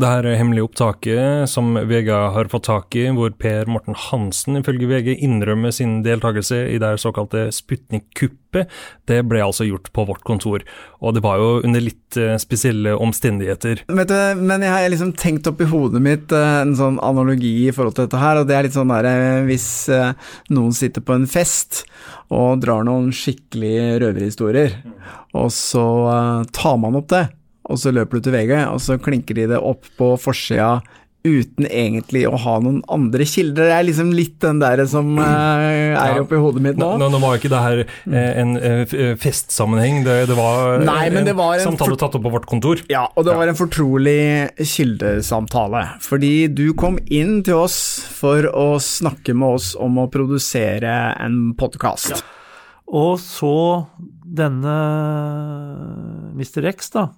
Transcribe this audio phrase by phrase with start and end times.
[0.00, 4.88] Det her hemmelige opptaket som VG har fått tak i, hvor Per Morten Hansen ifølge
[4.90, 8.70] VG innrømmer sin deltakelse i det såkalte Sputnik-kuppet,
[9.10, 10.64] det ble altså gjort på vårt kontor.
[11.00, 13.84] Og det var jo under litt eh, spesielle omstendigheter.
[13.86, 17.54] Vet du, men jeg har liksom tenkt opp i hodet mitt eh, en sånn analogi
[17.68, 19.68] i forhold til dette her, og det er litt sånn der eh, hvis
[20.50, 21.84] noen sitter på en fest
[22.30, 24.80] og drar noen skikkelige røverhistorier,
[25.38, 25.84] og så
[26.54, 27.24] tar man opp det,
[27.70, 30.80] og så løper du til VG, og så klinker de det opp på forsida
[31.20, 33.66] uten egentlig å ha noen andre kilder.
[33.68, 36.22] Det er liksom litt den der som eh, er Ja.
[36.22, 36.94] oppi hodet mitt nå.
[36.96, 40.78] Nå, nå var jo ikke det her eh, en eh, eh, festsammenheng, det, det var
[40.78, 42.80] eh, Nei, en, det var en samtale for- tatt opp på vårt kontor.
[42.88, 44.16] Ja, og det var en fortrolig
[44.64, 45.84] kildesamtale.
[46.08, 47.76] Fordi du kom inn til oss
[48.16, 52.24] for å snakke med oss om å produsere en podkast.
[52.88, 53.54] Og så
[54.24, 54.72] denne
[56.32, 56.64] Mr.
[56.72, 57.10] X, da,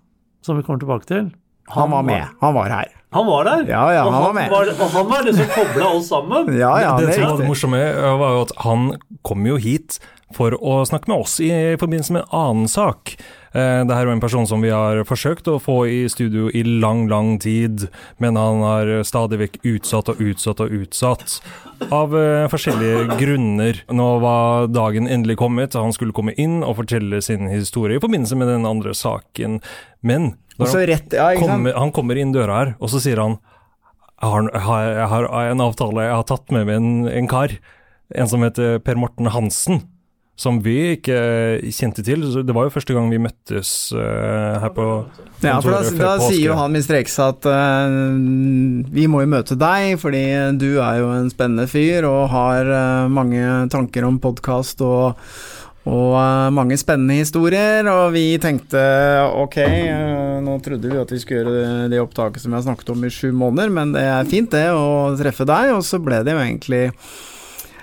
[0.43, 1.31] som vi kommer tilbake til.
[1.73, 2.27] Han var med.
[2.41, 2.89] Han var her.
[3.13, 3.63] Han var der?
[3.69, 4.53] Ja, ja, han, han var med.
[4.53, 6.49] og han var det som kobla oss sammen?
[6.57, 7.81] Ja, ja, det det som var det morsomme,
[8.23, 8.87] var jo at han
[9.23, 9.99] kom jo hit
[10.33, 13.15] for å snakke med oss i forbindelse med en annen sak.
[13.55, 16.49] Eh, Det her er jo en person som vi har forsøkt å få i studio
[16.55, 21.41] i lang, lang tid, men han har stadig vekk utsatt og utsatt og utsatt.
[21.93, 23.83] Av eh, forskjellige grunner.
[23.93, 28.39] Nå var dagen endelig kommet, han skulle komme inn og fortelle sin historie i forbindelse
[28.41, 29.61] med den andre saken.
[30.01, 33.39] Men rett, ja, kommer, han kommer inn døra her, og så sier han
[34.23, 37.57] jeg har, jeg har en avtale, jeg har tatt med meg en, en kar,
[38.15, 39.81] en som heter Per Morten Hansen,
[40.43, 41.17] som vi ikke
[41.75, 42.25] kjente til.
[42.33, 44.89] Så det var jo første gang vi møttes uh, her på
[45.43, 46.99] Ja, for da, da sier jo han Mr.
[47.03, 47.95] X at uh,
[48.93, 50.27] vi må jo møte deg, fordi
[50.59, 53.43] du er jo en spennende fyr og har uh, mange
[53.73, 55.19] tanker om podkast og,
[55.87, 56.15] og
[56.55, 57.87] mange spennende historier.
[57.91, 58.83] Og vi tenkte
[59.39, 59.59] ok,
[60.43, 63.13] nå trodde vi at vi skulle gjøre det opptaket som vi har snakket om i
[63.13, 66.47] sju måneder, men det er fint det å treffe deg, og så ble det jo
[66.47, 66.87] egentlig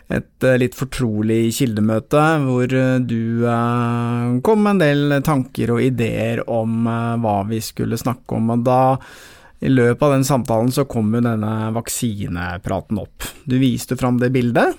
[0.10, 5.84] et eh, litt fortrolig kildemøte hvor eh, du eh, kom med en del tanker og
[5.86, 6.88] ideer om
[7.22, 8.82] hva vi skulle snakke om, og da
[9.60, 13.28] i løpet av den samtalen så kom jo denne vaksinepraten opp.
[13.44, 14.78] Du viste fram det bildet,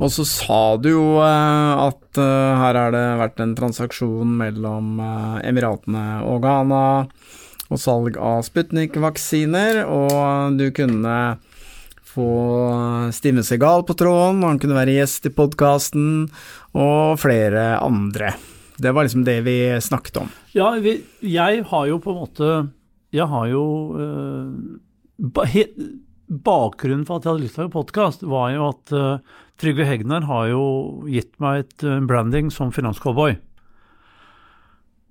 [0.00, 4.96] og så sa du jo at her har det vært en transaksjon mellom
[5.44, 6.86] Emiratene og Ghana
[7.68, 11.18] og salg av Sputnik-vaksiner, og du kunne
[12.14, 12.28] få
[13.14, 16.28] Stine Segal på tråden, han kunne være gjest i podkasten,
[16.74, 18.32] og flere andre.
[18.78, 20.32] Det var liksom det vi snakket om.
[20.54, 22.48] Ja, vi, jeg har jo på en måte
[23.14, 23.62] Jeg har jo
[25.46, 25.68] he,
[26.26, 29.86] Bakgrunnen for at jeg hadde lyst til å lage podkast, var jo at eh, Trygve
[29.86, 30.62] Hegnar har jo
[31.10, 33.36] gitt meg et eh, branding som finanscowboy.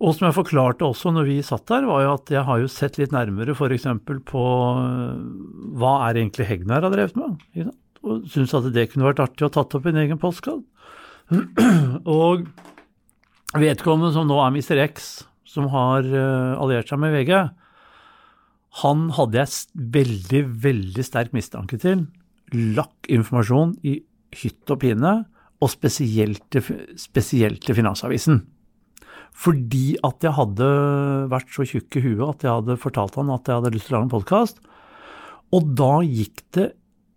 [0.02, 2.72] Og som jeg forklarte også når vi satt der, var jo at jeg har jo
[2.72, 3.88] sett litt nærmere f.eks.
[4.28, 4.44] på
[4.82, 5.18] øh,
[5.80, 7.72] hva er egentlig Hegnar har drevet med,
[8.04, 10.64] og syns at det kunne vært artig å tatt opp i en egen postkall.
[12.20, 12.48] og
[13.54, 14.82] vedkommende som nå er Mr.
[14.90, 15.12] X,
[15.48, 17.36] som har øh, alliert seg med VG,
[18.82, 22.08] han hadde jeg veldig, veldig sterk mistanke til.
[22.54, 24.00] Lakk informasjon i
[24.42, 25.14] hytt og pine,
[25.64, 26.66] og spesielt til,
[27.00, 28.42] spesielt til Finansavisen.
[29.34, 30.68] Fordi at jeg hadde
[31.32, 33.96] vært så tjukk i huet at jeg hadde fortalt han at jeg hadde lyst til
[33.96, 34.62] å lage en podkast.
[35.54, 36.68] Og da gikk det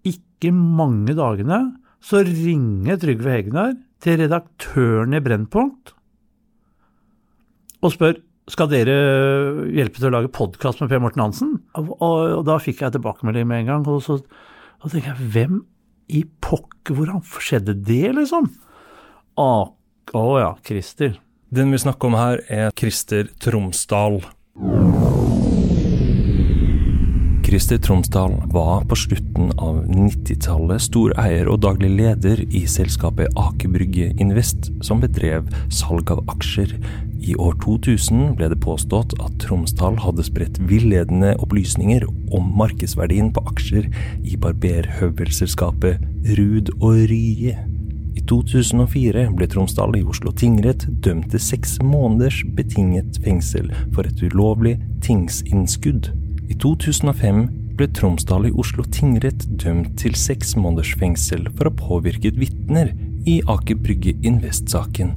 [0.08, 1.60] ikke mange dagene,
[2.00, 5.96] så ringer Trygve Hegnar til redaktøren i Brennpunkt
[7.84, 8.18] og spør
[8.50, 8.96] skal dere
[9.74, 11.54] hjelpe til å lage podkast med Per Morten Hansen.
[11.78, 13.86] Og, og da fikk jeg tilbakemelding med en gang.
[13.90, 15.60] Og så, og tenker jeg, hvem
[16.14, 18.46] i pokker, hvordan skjedde det, liksom?
[19.42, 19.48] Å,
[20.14, 21.18] å ja, Christer.
[21.54, 24.16] Den vi snakker om her, er Christer Tromsdal.
[27.46, 34.08] Christer Tromsdal var på slutten av 90-tallet storeier og daglig leder i selskapet Aker Brygge
[34.18, 36.74] Invest, som bedrev salg av aksjer.
[37.22, 43.46] I år 2000 ble det påstått at Tromsdal hadde spredt villedende opplysninger om markedsverdien på
[43.54, 43.86] aksjer
[44.26, 46.02] i barberhøvelselskapet
[46.34, 47.75] Ruud og Rye.
[48.26, 54.18] I 2004 ble Tromsdal i Oslo tingrett dømt til seks måneders betinget fengsel for et
[54.18, 54.72] ulovlig
[55.06, 56.08] tingsinnskudd.
[56.50, 57.44] I 2005
[57.78, 62.90] ble Tromsdal i Oslo tingrett dømt til seks måneders fengsel for å ha påvirket vitner
[63.30, 65.14] i Aker Brygge Invest-saken.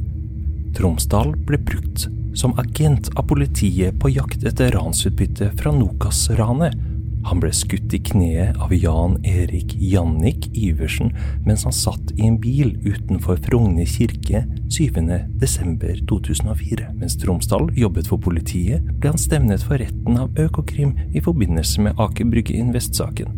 [0.77, 2.05] Tromsdal ble brukt
[2.37, 6.77] som agent av politiet på jakt etter ransutbytte fra Nokas-ranet.
[7.27, 11.11] Han ble skutt i kneet av Jan Erik Jannik Iversen
[11.45, 16.93] mens han satt i en bil utenfor Frogner kirke 7.12.2004.
[16.95, 21.99] Mens Tromsdal jobbet for politiet, ble han stevnet for retten av Økokrim i forbindelse med
[21.99, 23.29] Aker Brygge Invest-saken.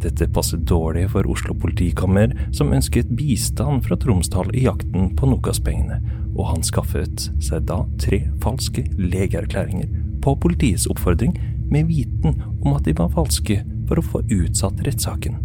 [0.00, 6.00] Dette passet dårlig for Oslo politikammer, som ønsket bistand fra Tromsdal i jakten på Nokas-pengene,
[6.36, 9.88] og han skaffet seg da tre falske legeerklæringer
[10.24, 11.36] på politiets oppfordring,
[11.70, 15.38] med viten om at de var falske for å få utsatt rettssaken.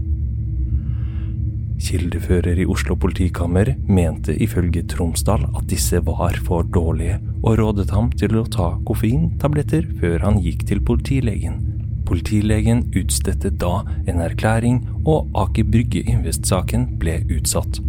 [1.81, 8.11] Kildefører i Oslo politikammer mente ifølge Tromsdal at disse var for dårlige, og rådet ham
[8.13, 11.57] til å ta koffeintabletter før han gikk til politilegen.
[12.05, 17.79] Politilegen utstedte da en erklæring, og Aker Brygge Invest-saken ble utsatt.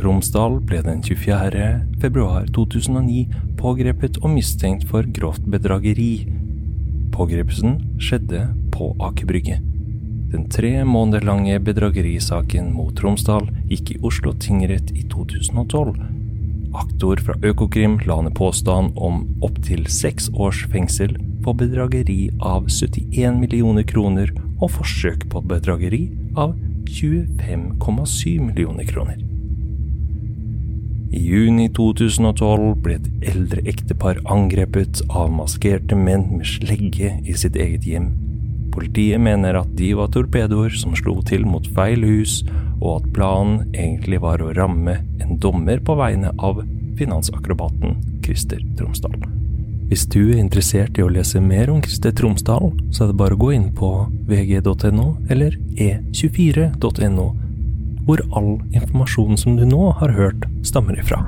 [0.00, 1.70] Tromsdal ble den 24.
[2.00, 3.26] februar 2009
[3.60, 6.39] pågrepet og mistenkt for grovt bedrageri.
[7.12, 9.60] Pågripelsen skjedde på Aker Brygge.
[10.30, 15.96] Den tre måneder lange bedragerisaken mot Tromsdal gikk i Oslo tingrett i 2012.
[16.78, 23.40] Aktor fra Økokrim la ned påstand om opptil seks års fengsel for bedrageri av 71
[23.40, 24.30] millioner kroner
[24.60, 26.04] og forsøk på bedrageri
[26.38, 26.54] av
[26.86, 29.29] 25,7 millioner kroner.
[31.10, 37.58] I juni 2012 ble et eldre ektepar angrepet av maskerte menn med slegge i sitt
[37.58, 38.12] eget hjem.
[38.70, 42.44] Politiet mener at de var torpedoer som slo til mot feil hus,
[42.78, 46.62] og at planen egentlig var å ramme en dommer på vegne av
[47.00, 49.18] finansakrobaten Christer Tromsdal.
[49.90, 53.34] Hvis du er interessert i å lese mer om Christer Tromsdal, så er det bare
[53.34, 53.90] å gå inn på
[54.30, 57.26] vg.no eller e24.no,
[58.06, 61.20] hvor all informasjonen som du nå har hørt, stammer ifra.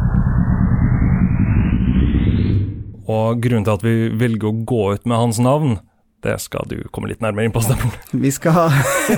[3.10, 5.80] Og grunnen til at vi velger å gå ut med hans navn,
[6.22, 7.90] det skal du komme litt nærmere inn på, Steffen.
[8.24, 8.70] Vi skal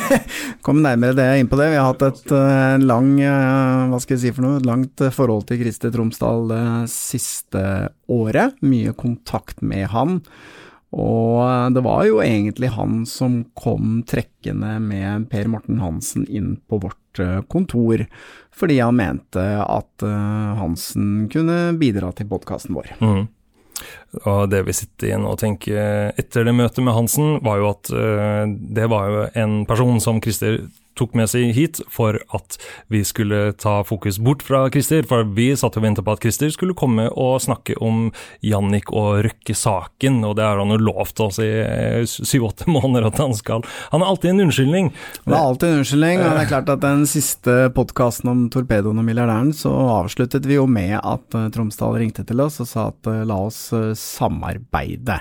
[0.64, 1.68] komme nærmere det inn på det.
[1.74, 5.44] Vi har hatt et uh, lang, uh, hva skal jeg si for noe, langt forhold
[5.50, 7.64] til Krister Tromsdal det siste
[8.08, 8.56] året.
[8.64, 10.22] Mye kontakt med han.
[10.94, 16.80] Og det var jo egentlig han som kom trekkende med Per Morten Hansen inn på
[16.86, 17.00] vårt
[17.50, 18.05] kontor,
[18.55, 20.05] fordi han mente at
[20.58, 22.93] Hansen kunne bidra til podkasten vår.
[23.02, 23.25] Mm.
[24.25, 27.90] Og det vi sitter igjen og tenker etter det møtet med Hansen, var jo at
[27.90, 30.61] uh, det var jo en person som Christer
[30.99, 32.58] tok med seg hit for at
[32.93, 35.06] vi skulle ta fokus bort fra Christer.
[35.08, 38.08] For vi satt og ventet på at Christer skulle komme og snakke om
[38.44, 43.20] Jannik og Røkke-saken, og det har han jo lovt oss i eh, syv-åtte måneder at
[43.23, 43.67] han skal.
[43.93, 44.93] Han har alltid en unnskyldning.
[45.25, 49.00] Det er alltid en unnskyldning, og det er klart at den siste podkasten om torpedoen
[49.00, 52.88] og milliardæren, så avsluttet vi jo med at uh, Tromsdal ringte til oss og sa
[52.93, 53.67] at uh, la oss
[53.99, 55.20] samarbeide.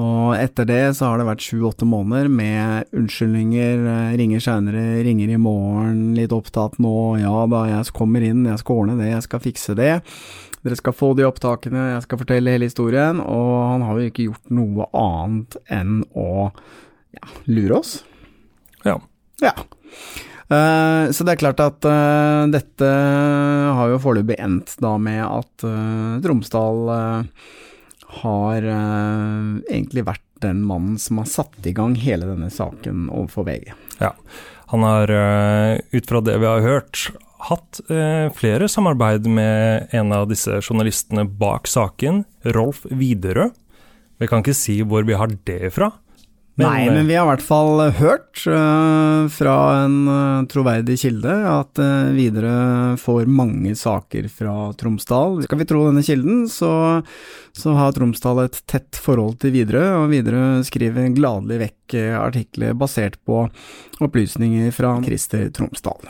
[0.00, 3.84] Og etter det så har det vært sju-åtte måneder med unnskyldninger,
[4.18, 8.82] ringer seinere, ringer i morgen, litt opptatt nå, ja da, jeg kommer inn, jeg skal
[8.82, 9.92] ordne det, jeg skal fikse det.
[10.64, 14.28] Dere skal få de opptakene, jeg skal fortelle hele historien, og han har jo ikke
[14.30, 16.28] gjort noe annet enn å
[17.14, 17.98] ja, lure oss.
[18.82, 18.96] Ja.
[19.44, 19.52] Ja.
[20.48, 25.64] Uh, så det er klart at uh, dette har jo foreløpig endt da med at
[25.68, 26.82] uh, Tromsdal
[28.22, 33.72] har egentlig vært den mannen som har satt i gang hele denne saken overfor VG.
[34.00, 34.12] Ja,
[34.72, 35.10] han har
[35.94, 37.08] ut fra det vi har hørt,
[37.48, 37.80] hatt
[38.36, 42.24] flere samarbeid med en av disse journalistene bak saken,
[42.56, 43.50] Rolf Widerøe.
[44.20, 45.90] Vi kan ikke si hvor vi har det fra.
[46.54, 51.32] Men, Nei, men vi har i hvert fall hørt uh, fra en uh, troverdig kilde
[51.50, 55.40] at uh, Widerøe får mange saker fra Tromsdal.
[55.48, 57.02] Skal vi tro denne kilden, så,
[57.58, 63.18] så har Tromsdal et tett forhold til Widerøe, og Widerøe skriver gladelig vekk artikler basert
[63.26, 63.48] på
[64.04, 66.06] opplysninger fra Christer Tromsdal.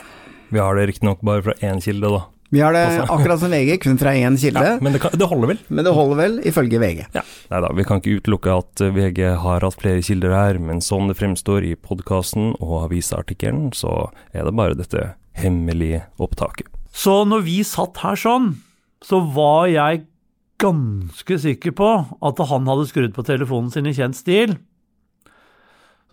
[0.53, 2.21] Vi har det riktignok bare fra én kilde, da.
[2.49, 4.61] Vi har det akkurat som VG, kun fra én kilde.
[4.61, 5.61] Ja, men det, kan, det, holder vel?
[5.67, 6.99] Men det holder vel, ifølge VG.
[7.15, 7.23] Ja.
[7.49, 11.09] Nei da, vi kan ikke utelukke at VG har hatt flere kilder her, men sånn
[11.09, 15.07] det fremstår i podkasten og avisartikkelen, så er det bare dette
[15.41, 16.69] hemmelige opptaket.
[16.95, 18.53] Så når vi satt her sånn,
[19.03, 20.05] så var jeg
[20.61, 24.55] ganske sikker på at han hadde skrudd på telefonen sin i kjent stil.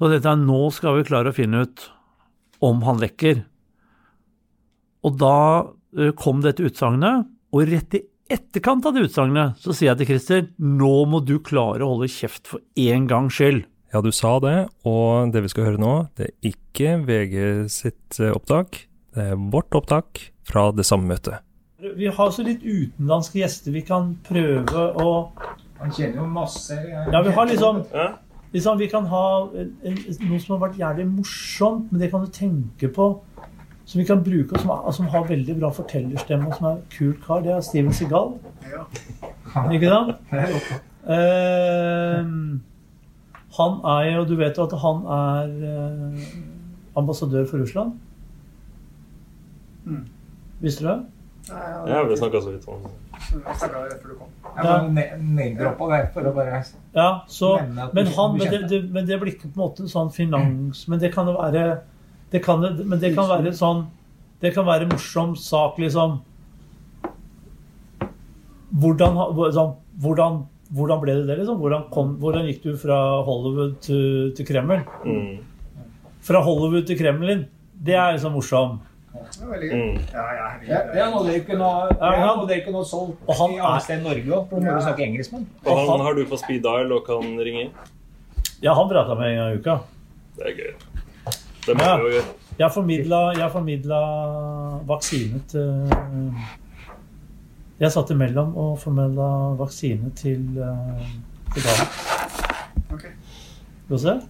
[0.01, 1.87] Så dette er nå skal vi klare å finne ut
[2.65, 3.45] om han lekker.
[5.07, 5.82] Og da Eh,
[6.17, 10.47] kom dette utsagnet, og rett i etterkant av det utsagnet så sier jeg til Christer
[10.57, 13.67] nå må du klare å holde kjeft for én gangs skyld.
[13.93, 14.57] Ja, du sa det,
[14.89, 17.35] og det vi skal høre nå, det er ikke VG
[17.73, 18.87] sitt eh, opptak.
[19.13, 21.45] Det er vårt opptak fra det samme møtet.
[21.83, 25.09] Vi har så litt utenlandske gjester vi kan prøve å
[25.83, 27.81] Han kjenner jo masse Ja, vi har liksom,
[28.55, 32.89] liksom Vi kan ha noe som har vært jævlig morsomt, men det kan du tenke
[32.95, 33.09] på.
[33.85, 36.77] Som vi kan bruke, og som, er, som har veldig bra fortellerstemme, og som er
[36.95, 37.43] kul kar.
[37.43, 38.35] Det er Steven Seagal.
[39.75, 40.17] Ikke sant?
[41.03, 42.19] Eh,
[43.59, 46.29] han er jo Du vet jo at han er eh,
[46.97, 47.97] ambassadør for Russland?
[50.61, 50.99] Visste du det?
[51.91, 52.91] Ja, vi snakka så vidt om det
[56.95, 57.61] Ja, så,
[57.93, 61.01] men, han, men, det, det, men det blir ikke på en måte sånn finans Men
[61.01, 61.81] det kan jo være
[62.33, 63.87] det kan, Men det kan være sånn
[64.41, 66.21] Det kan være en morsom sak, liksom.
[68.73, 69.19] Hvordan,
[69.53, 69.73] sånn,
[70.03, 70.39] hvordan,
[70.73, 71.59] hvordan ble det det, liksom?
[71.61, 72.97] Hvordan, kom, hvordan gikk du fra
[73.27, 74.81] Hollywood til, til Kreml?
[76.25, 77.45] Fra Hollywood til Kremlin.
[77.83, 78.79] Det er liksom morsom.
[79.13, 79.69] Det hadde
[81.27, 84.07] dere ikke noe Det er ikke noe solgt Og han i er- annet sted enn
[84.09, 85.45] Norge òg, for da må du snakke engelsk med.
[85.69, 87.67] Og han har du på speed dial og kan ringe?
[88.65, 89.77] Ja, han prata med en gang i uka.
[90.39, 90.73] Det er gøy.
[91.67, 91.97] Det må Ja.
[91.99, 92.25] jo gjøre.
[92.59, 93.99] Jeg formidla, jeg formidla
[94.87, 96.33] vaksine til
[97.81, 99.29] Jeg satt imellom og formidla
[99.59, 101.07] vaksine til, eh,
[101.55, 101.85] til Ghana.
[102.99, 104.21] Skal vi se?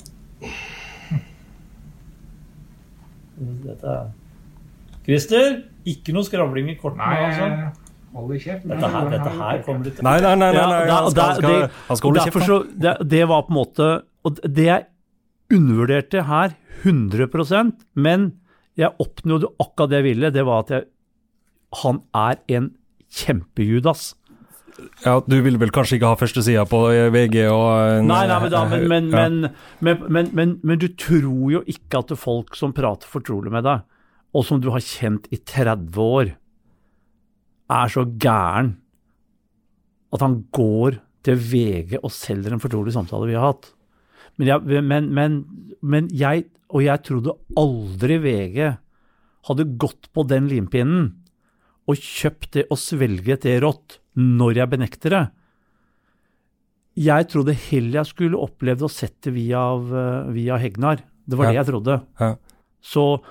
[3.66, 4.10] Dette er
[5.02, 5.56] Christer,
[5.88, 7.02] ikke noe skravling i kortene.
[7.02, 7.48] altså.
[8.14, 8.66] hold i kjeft.
[8.68, 10.80] Dette her, dette her kommer litt Nei, nei, nei, nei, nei.
[10.92, 12.46] Han skal, han skal, han skal holde kjeft.
[12.46, 13.88] så, det, det var på en måte
[14.28, 14.84] Og det jeg
[15.52, 18.32] undervurderte her 100% men
[18.78, 20.30] jeg oppnådde akkurat det jeg ville.
[20.32, 20.84] Det var at jeg,
[21.82, 22.70] han er en
[23.12, 24.14] kjempejudas.
[25.04, 28.50] Ja, Du vil vel kanskje ikke ha førstesida på eh, VG og Nei, nei, men,
[28.54, 29.28] da, men, men, Ja.
[29.28, 29.50] men,
[29.84, 33.84] men, men, men, men du tror jo ikke at folk som prater fortrolig med deg,
[34.32, 36.32] og som du har kjent i 30 år,
[37.72, 38.74] er så gæren
[40.12, 43.70] at han går til VG og selger en fortrolig samtale vi har hatt.
[44.42, 45.34] Men jeg, men, men,
[45.86, 48.56] men jeg, og jeg trodde aldri VG
[49.46, 51.12] hadde gått på den limpinnen
[51.90, 55.22] og kjøpt det og svelget det rått når jeg benekter det.
[57.02, 61.00] Jeg trodde heller jeg skulle opplevd og sett det via, eh, via Hegnar.
[61.24, 61.50] Det var Ja.
[61.52, 62.02] det jeg trodde.
[62.20, 62.34] Ja.
[62.82, 63.22] Så,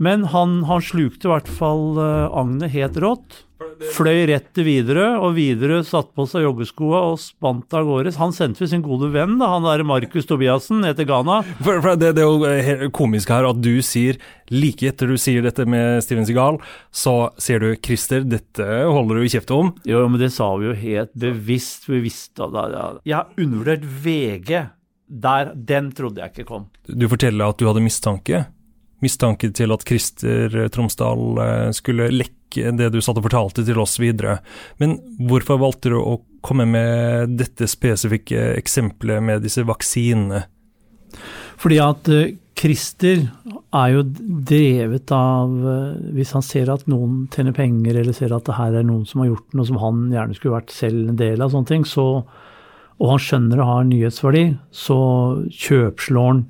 [0.00, 3.44] men han, han slukte i hvert fall uh, agnet helt rått.
[3.92, 8.12] Fløy rett til Widerøe, og Widerøe satte på seg joggeskoa og spant av gårde.
[8.20, 11.40] Han sendte ved sin gode venn, da, han der Markus Tobiassen, ned til Ghana.
[11.60, 14.16] For, for det, det er jo helt komisk her at du sier,
[14.52, 16.60] like etter du sier dette med Steven Segal,
[16.92, 19.74] så sier du 'Christer, dette holder du kjeft om'.
[19.88, 21.88] Jo, men det sa vi jo helt bevisst.
[21.88, 22.68] Vi visste da.
[23.04, 24.70] Jeg har undervurdert VG.
[25.10, 26.68] Der, den trodde jeg ikke kom.
[26.86, 28.44] Du forteller at du hadde mistanke.
[29.04, 33.98] Mistanke til at Christer Tromsdal eh, skulle lekke det du satt og fortalte til oss
[34.02, 34.40] videre.
[34.82, 40.44] Men hvorfor valgte du å komme med dette spesifikke eksempelet med disse vaksinene?
[41.60, 43.22] Fordi at Krister Christer
[43.72, 48.44] er jo drevet av eh, Hvis han ser at noen tjener penger, eller ser at
[48.48, 51.20] det her er noen som har gjort noe som han gjerne skulle vært selv en
[51.20, 52.06] del av, sånne ting, så,
[53.00, 54.44] og han skjønner det har nyhetsverdi,
[54.76, 54.98] så
[55.56, 56.42] kjøpslår han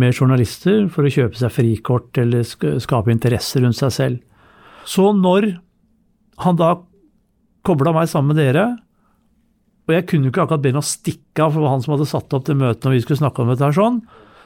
[0.00, 4.22] med journalister for å kjøpe seg frikort eller skape interesse rundt seg selv.
[4.84, 5.52] Så når
[6.44, 6.74] han da
[7.64, 8.66] kobla meg sammen med dere,
[9.84, 11.84] og jeg kunne jo ikke akkurat be ham å stikke av, for det var han
[11.84, 14.00] som hadde satt opp det møtet når vi skulle snakke om dette her sånn,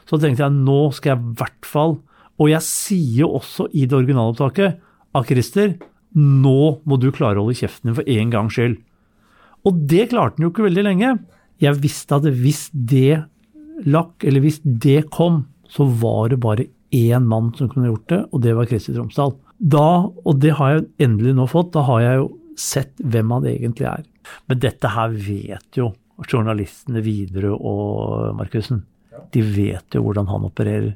[0.08, 1.98] så tenkte jeg nå skal jeg i hvert fall
[2.40, 4.78] Og jeg sier jo også i det originalopptaket
[5.18, 5.74] av Christer
[6.16, 8.78] nå må du klare å holde kjeften din for en gangs skyld.
[9.66, 11.10] Og det klarte han jo ikke veldig lenge.
[11.60, 13.24] Jeg visste at hvis det
[13.86, 18.20] lakk, eller hvis det kom, så var det bare én mann som kunne gjort det,
[18.32, 19.34] og det var Kristi Tromsdal.
[19.58, 23.48] Da, og det har jeg endelig nå fått, da har jeg jo sett hvem han
[23.50, 24.06] egentlig er.
[24.50, 25.92] Men dette her vet jo
[26.26, 28.82] journalistene Widerøe og Markussen.
[29.34, 30.94] De vet jo hvordan han opererer.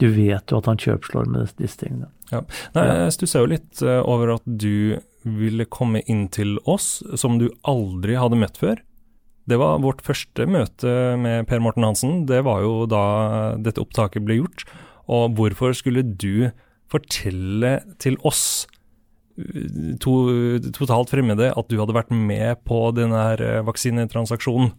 [0.00, 2.10] Du vet jo at han kjøpslår med disse tingene.
[2.32, 2.42] Ja.
[2.74, 7.38] Nei, jeg stusser jo litt eh, over at du ville komme inn til oss, som
[7.40, 8.82] du aldri hadde møtt før.
[9.44, 12.22] Det var vårt første møte med Per Morten Hansen.
[12.28, 13.04] Det var jo da
[13.60, 14.64] dette opptaket ble gjort.
[15.12, 16.48] Og hvorfor skulle du
[16.88, 18.66] fortelle til oss,
[19.36, 20.14] eh, to,
[20.72, 24.72] totalt fremmede, at du hadde vært med på denne eh, vaksinetransaksjonen?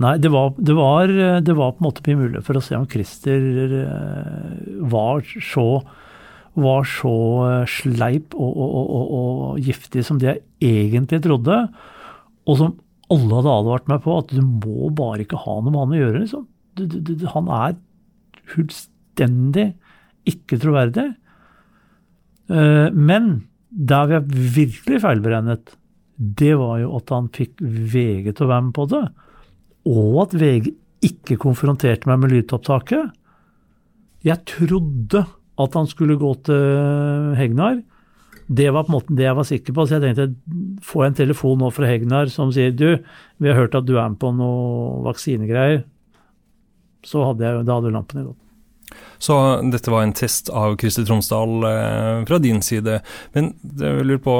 [0.00, 1.10] Nei, det var, det, var,
[1.44, 3.42] det var på en måte mulig for å se om Christer
[3.82, 5.66] eh, var så,
[6.56, 7.16] var så
[7.68, 10.40] sleip og, og, og, og giftig som det jeg
[10.88, 11.58] egentlig trodde,
[12.48, 12.72] og som
[13.12, 16.00] alle hadde advart meg på, at du må bare ikke ha noe med han å
[16.00, 16.46] gjøre, liksom.
[16.78, 17.76] du, du, du, Han er
[18.52, 19.68] fullstendig
[20.28, 21.08] ikke troverdig.
[22.52, 23.32] Eh, men
[23.72, 25.74] der vi er virkelig feilberegnet,
[26.22, 29.04] det var jo at han fikk VG til å være med på det.
[29.90, 33.10] Og at VG ikke konfronterte meg med lydopptaket.
[34.22, 35.24] Jeg trodde
[35.62, 37.80] at han skulle gå til Hegnar.
[38.52, 39.86] Det var på en måte det jeg var sikker på.
[39.86, 42.90] Så jeg tenkte får jeg en telefon nå fra Hegnar som sier du,
[43.40, 45.84] vi har hørt at du er med på noe vaksinegreier,
[47.06, 48.38] så hadde jeg, da hadde lampene gått.
[49.22, 49.36] Så
[49.72, 52.98] dette var en test av Kristi Tromsdal eh, fra din side.
[53.36, 54.36] Men jeg lurer på,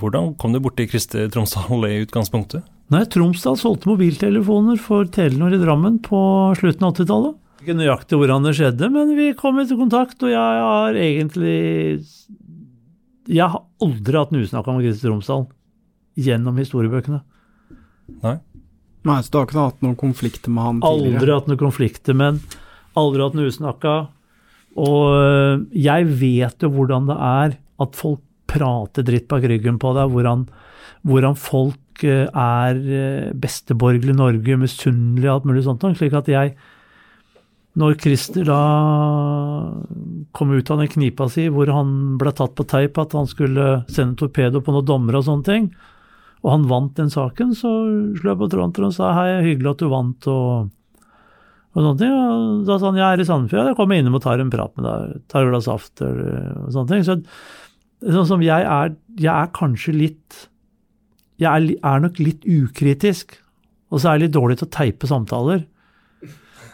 [0.00, 2.64] hvordan kom du borti Kristi Tromsdal i utgangspunktet?
[2.92, 6.20] Nei, Tromsdal solgte mobiltelefoner for Telenor i Drammen på
[6.58, 7.38] slutten av 80-tallet.
[7.62, 11.58] Ikke nøyaktig hvordan det skjedde, men vi kom i kontakt, og jeg har egentlig
[13.30, 15.46] Jeg har aldri hatt en snakk om Christer Tromsdal
[16.18, 17.20] gjennom historiebøkene.
[18.22, 18.38] Nei.
[19.02, 21.14] Nei, Så du har ikke hatt noen konflikter med han tidligere?
[21.18, 22.58] Aldri hatt noen konflikter med han.
[22.98, 23.94] Aldri hatt en usnakka.
[24.82, 29.92] Og øh, jeg vet jo hvordan det er at folk prater dritt bak ryggen på
[29.96, 30.44] deg, hvordan,
[31.08, 35.86] hvordan folk øh, er øh, besteborgerlig Norge, misunnelige og alt mulig sånt.
[35.98, 36.54] Slik at jeg,
[37.78, 38.60] når Christer da
[40.36, 43.82] kom ut av den knipa si hvor han ble tatt på teip at han skulle
[43.88, 45.70] sende torpedo på noen dommere og sånne ting,
[46.42, 47.70] og han vant den saken, så
[48.18, 50.28] slo jeg på tråden og sa hei, hyggelig at du vant.
[50.28, 50.70] og
[51.72, 52.12] og sånne ting.
[52.12, 54.72] Og da sa han jeg er i Sandefjord, jeg kommer innom og tar en prat
[54.76, 57.04] med deg, tar et glass saft og sånne ting.
[57.06, 60.48] Så sånn som jeg er, jeg er kanskje litt
[61.40, 63.32] Jeg er, er, nok litt ukritisk,
[63.90, 65.64] og så er jeg litt dårlig til å teipe samtaler.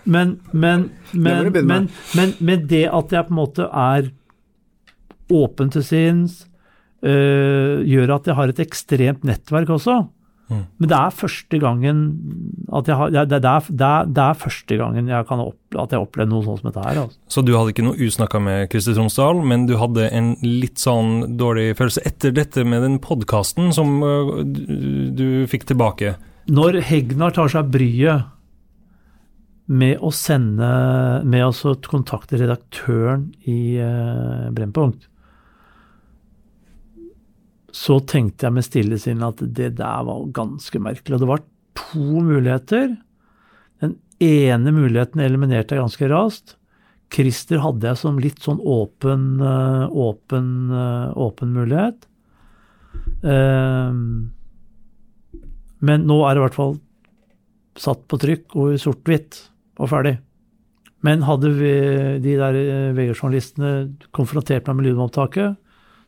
[0.08, 4.08] Men, men, men, men, men, med det at jeg på en måte er
[5.28, 6.46] åpen til sinns,
[7.04, 10.06] øh, gjør at jeg har et ekstremt nettverk også.
[10.48, 10.62] Mm.
[10.80, 11.98] Men det er første gangen
[12.72, 15.92] at jeg har, det, er, det, er, det er første gangen jeg kan opp, at
[15.92, 17.02] jeg opplever noe sånt som dette her.
[17.02, 17.20] Altså.
[17.28, 21.36] Så du hadde ikke noe usnakka med Kristi Tromsdal, men du hadde en litt sånn
[21.40, 26.16] dårlig følelse etter dette med den podkasten som uh, du, du fikk tilbake?
[26.48, 28.32] Når Hegnar tar seg bryet
[29.68, 30.68] med å sende
[31.28, 35.06] Med å kontakte redaktøren i eh, Brennpunkt,
[37.78, 41.18] så tenkte jeg med stille sinn at det der var ganske merkelig.
[41.18, 41.42] Og det var
[41.78, 42.94] to muligheter.
[43.84, 43.92] Den
[44.24, 46.56] ene muligheten eliminerte jeg ganske raskt.
[47.12, 52.08] Christer hadde jeg som litt sånn åpen, eh, åpen, eh, åpen mulighet.
[53.22, 54.32] Ehm,
[55.80, 56.74] men nå er det i hvert fall
[57.78, 59.38] satt på trykk og i sort-hvitt
[59.78, 60.18] og ferdig.
[61.06, 61.72] Men hadde vi,
[62.24, 63.72] de der eh, VG-journalistene
[64.14, 65.58] konfrontert meg med lydopptaket,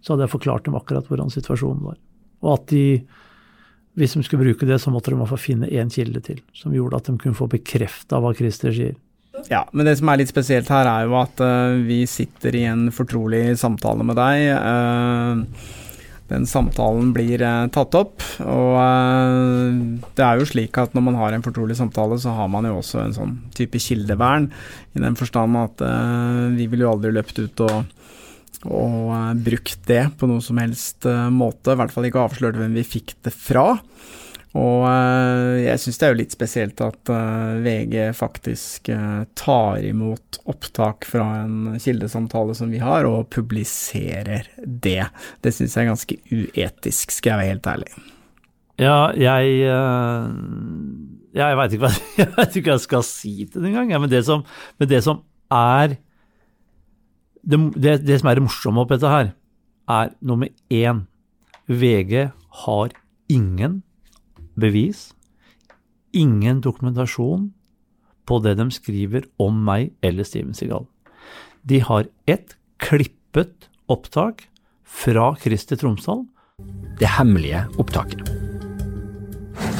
[0.00, 1.98] så hadde jeg forklart dem akkurat hvordan situasjonen var.
[2.42, 2.84] Og at de,
[4.00, 6.40] hvis de skulle bruke det, så måtte de i hvert fall finne én kilde til,
[6.56, 8.98] som gjorde at de kunne få bekrefta hva Christer sier.
[9.48, 12.64] Ja, men det som er litt spesielt her, er jo at uh, vi sitter i
[12.68, 14.48] en fortrolig samtale med deg.
[14.58, 15.79] Uh,
[16.30, 18.76] den samtalen blir uh, tatt opp, og
[20.16, 22.78] det er jo slik at når man har en fortrolig samtale, så har man jo
[22.78, 24.48] også en sånn type kildevern,
[24.94, 25.82] i den forstand at
[26.56, 27.96] vi ville jo aldri løpt ut og
[28.68, 31.72] og brukt det på noen som helst måte.
[31.72, 33.78] I hvert fall ikke avslørt hvem vi fikk det fra.
[34.58, 37.12] Og uh, jeg syns det er jo litt spesielt at
[37.62, 38.90] VG faktisk
[39.38, 45.04] tar imot opptak fra en kildesamtale som vi har, og publiserer det.
[45.44, 47.92] Det syns jeg er ganske uetisk, skal jeg være helt ærlig.
[48.80, 49.60] Ja, jeg
[51.36, 53.92] Jeg veit ikke, hva jeg skal si til det engang.
[54.00, 54.42] Men, det som,
[54.80, 55.94] men det som er
[57.42, 59.32] det, det, det, som er det morsomme oppi dette her,
[59.90, 61.04] er nummer én
[61.70, 62.30] VG
[62.64, 62.92] har
[63.30, 63.80] ingen
[64.60, 65.10] bevis,
[66.12, 67.50] ingen dokumentasjon
[68.26, 70.86] på det de skriver om meg eller Steven Seagal.
[71.66, 74.46] De har ett klippet opptak
[74.86, 76.24] fra Christer Tromsdal.
[77.00, 78.22] Det hemmelige opptaket.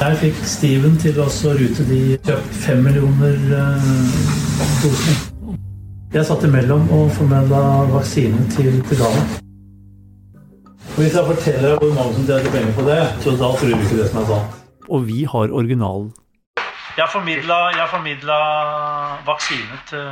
[0.01, 4.15] Der fikk Steven til å rute de kjøpt fem millioner uh,
[4.81, 5.19] doser.
[6.11, 7.61] Jeg satt imellom og formidla
[7.93, 9.21] vaksine til, Ghana.
[10.97, 14.01] Hvis jeg forteller hvor mange som tjener penger på det, så da tror du ikke
[14.01, 14.60] det som er sant.
[14.91, 16.11] Og vi har originalen.
[16.97, 18.37] Jeg formidla
[19.25, 20.03] vaksine til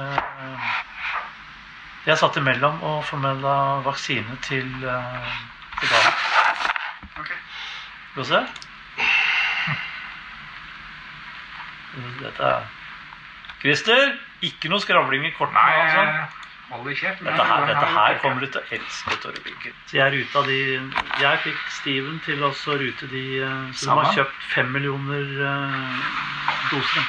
[2.07, 6.13] Jeg satt imellom og formidla vaksine til, til Ghana.
[7.19, 7.39] Okay.
[8.11, 8.41] Skal vi se?
[12.23, 12.67] Dette er
[13.59, 14.15] Christer?
[14.47, 15.59] Ikke noe skravling i kortene?
[15.59, 16.01] Nei, altså.
[16.69, 17.23] Kjeft.
[17.25, 19.73] Dette her, dette her kommer du til å elske, Torgeir.
[19.93, 20.57] Jeg ruta de
[21.21, 23.23] Jeg fikk Steven til å rute de
[23.73, 25.97] som har kjøpt fem millioner eh,
[26.69, 27.03] doser.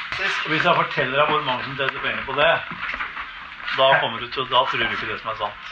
[0.45, 2.49] Og hvis jeg forteller deg hvor mange som tjener penger på det,
[3.77, 5.69] da kommer du til Da tror du ikke det som er sant.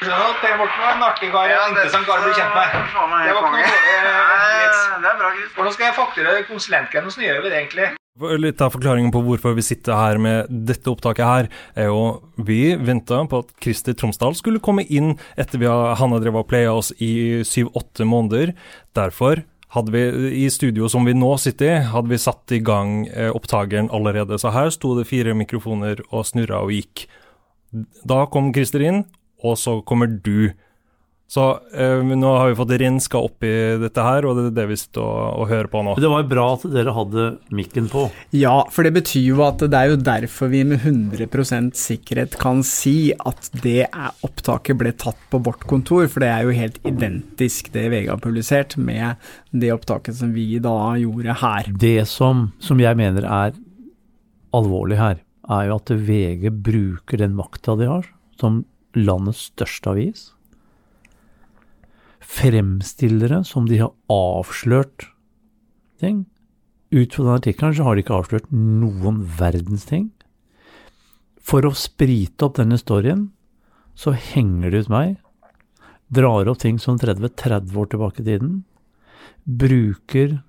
[0.00, 1.46] Per Morten var en artig kar.
[1.52, 2.72] Ja, interessant kar å bli kjent med.
[2.72, 3.68] Det var ikke noe dårlig.
[3.68, 5.52] eh, Det er bra, Chris.
[5.56, 7.08] Hvordan skal jeg fakturere konsulentgreiene?
[7.12, 7.88] Hvordan gjør vi det egentlig?
[8.16, 12.72] Litt av forklaringen på hvorfor vi sitter her med dette opptaket her, er jo vi
[12.80, 16.48] venta på at Christer Tromsdal skulle komme inn etter vi har, han har drevet og
[16.48, 18.54] playa oss i syv-åtte måneder.
[18.96, 19.44] Derfor
[19.76, 23.28] hadde vi i studio som vi nå sitter i, hadde vi satt i gang eh,
[23.36, 24.40] opptakeren allerede.
[24.40, 27.04] Så her sto det fire mikrofoner og snurra og gikk.
[28.08, 29.04] Da kom Christer inn,
[29.44, 30.54] og så kommer du.
[31.26, 34.66] Så eh, nå har vi fått renska opp i dette her, og det er det
[34.70, 35.96] vi sitter og, og hører på nå.
[35.98, 37.24] Det var jo bra at dere hadde
[37.58, 38.04] mikken på.
[38.36, 42.62] Ja, for det betyr jo at det er jo derfor vi med 100% sikkerhet kan
[42.66, 46.78] si at det er, opptaket ble tatt på vårt kontor, for det er jo helt
[46.86, 49.18] identisk det VG har publisert med
[49.50, 51.72] det opptaket som vi da gjorde her.
[51.74, 53.58] Det som, som jeg mener er
[54.54, 55.18] alvorlig her,
[55.50, 58.06] er jo at VG bruker den makta de har,
[58.38, 58.62] som
[58.94, 60.30] landets største avis.
[62.36, 65.08] Fremstiller det som de har avslørt
[66.02, 66.24] ting.
[66.92, 70.10] Ut fra den artikkelen så har de ikke avslørt noen verdens ting.
[71.46, 73.30] For å sprite opp denne storyen,
[73.96, 75.14] så henger de ut meg.
[76.12, 78.58] Drar opp ting som 30-30 år tilbake i tiden.
[79.46, 80.40] Bruker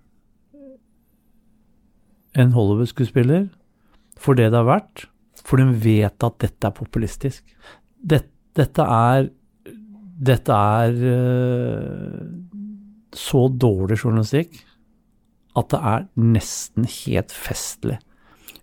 [2.37, 3.47] en Hollywood-skuespiller
[4.17, 5.05] for det det har vært,
[5.45, 7.43] for de vet at dette er populistisk.
[7.97, 9.29] Dette, dette er
[10.17, 12.25] Dette er øh,
[13.13, 14.63] så dårlig journalistikk
[15.57, 17.97] at det er nesten helt festlig.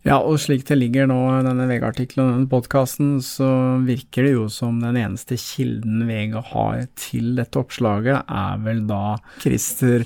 [0.05, 3.49] Ja, og slik det ligger nå, denne VG-artikkelen og denne podkasten, så
[3.87, 9.17] virker det jo som den eneste kilden VG har til dette oppslaget, er vel da
[9.41, 10.05] Christer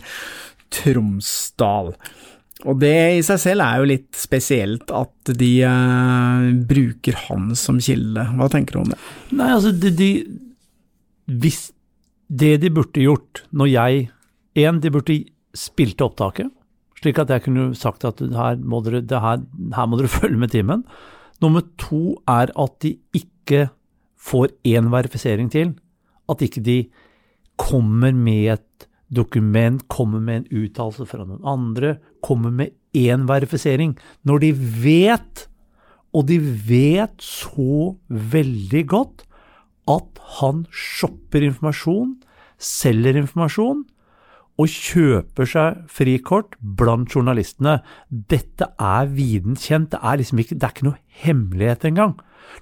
[0.70, 1.96] Tromsdal.
[2.66, 7.78] Og det i seg selv er jo litt spesielt at de eh, bruker han som
[7.82, 8.24] kilde.
[8.38, 8.98] Hva tenker du om det?
[9.38, 10.10] Nei, altså, de, de
[11.28, 11.72] Hvis
[12.28, 14.08] det de burde gjort når jeg
[14.58, 15.14] En, de burde
[15.54, 16.48] spilt opptaket,
[16.98, 19.44] slik at jeg kunne sagt at her må dere, her,
[19.76, 20.82] her må dere følge med timen.
[21.38, 23.68] Nummer to er at de ikke
[24.18, 25.76] får én verifisering til.
[26.28, 26.78] At ikke de
[27.58, 33.94] kommer med et dokument, kommer med en uttalelse fra noen andre, kommer med én verifisering.
[34.26, 35.46] Når de vet,
[36.12, 39.24] og de vet så veldig godt,
[39.88, 42.16] at han shopper informasjon,
[42.58, 43.84] selger informasjon,
[44.58, 47.76] og kjøper seg frikort blant journalistene.
[48.10, 52.16] Dette er viden kjent, det er liksom ikke, det er ikke noe hemmelighet engang.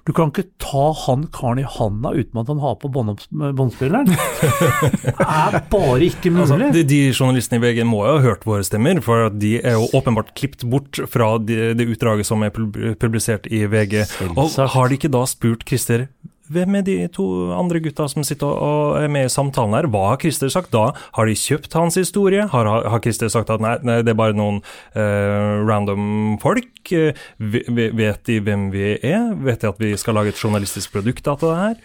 [0.05, 4.11] Du kan ikke ta han karen i handa uten at han har på bånd- båndspilleren.
[4.11, 6.43] Det er bare ikke mulig.
[6.51, 9.77] Altså, de, de journalistene i VG må jo ha hørt våre stemmer, for de er
[9.79, 14.03] jo åpenbart klippet bort fra de, det utdraget som er publisert i VG.
[14.35, 16.07] Og har de ikke da spurt Christer
[16.53, 19.87] hvem er de to andre gutta som sitter og er med i samtalen her?
[19.91, 20.85] Hva har Christer sagt da?
[21.17, 22.45] Har de kjøpt hans historie?
[22.51, 24.61] Har, har Christer sagt at nei, nei det er bare noen
[24.95, 26.71] eh, random folk?
[26.95, 29.31] Eh, ve- ve- vet de hvem vi er?
[29.43, 31.77] Vet de at vi skal lage et journalistisk produkt av det her?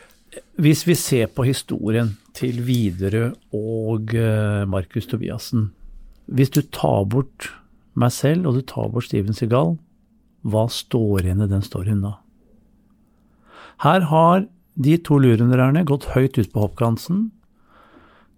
[0.62, 5.70] Hvis vi ser på historien til Widerøe og eh, Markus Tobiassen
[6.32, 7.50] Hvis du tar bort
[7.98, 9.74] meg selv og du tar bort Steven Seagal,
[10.48, 12.14] hva står igjen i den storyen da?
[13.82, 14.44] Her har
[14.78, 17.30] de to lurendrerne gått høyt ut på hoppkanten.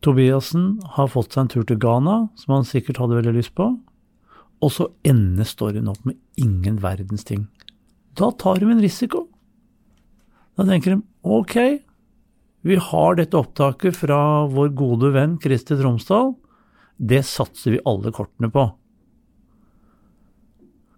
[0.04, 3.68] Tobiassen har fått seg en tur til Ghana, som han sikkert hadde veldig lyst på.
[4.64, 7.46] Og så ender storyen opp med ingen verdens ting.
[8.16, 9.26] Da tar de en risiko.
[10.56, 11.56] Da tenker de ok,
[12.64, 16.32] vi har dette opptaket fra vår gode venn Christer Tromsdal.
[16.96, 18.64] Det satser vi alle kortene på.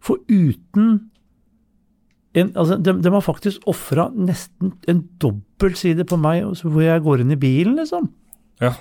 [0.06, 1.08] For uten
[2.36, 7.22] en, altså, de, de har faktisk ofra nesten en dobbeltside på meg, hvor jeg går
[7.22, 8.10] inn i bilen, liksom.
[8.60, 8.74] Ja.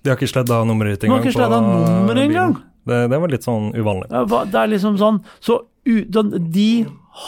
[0.00, 2.56] De har ikke sledda nummeret ditt De har ikke sledda på, nummeret engang.
[2.88, 4.08] Det, det var litt sånn uvanlig.
[4.08, 6.70] Ja, Det er liksom sånn Så de